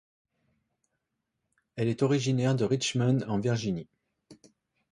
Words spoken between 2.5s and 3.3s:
de Richmond,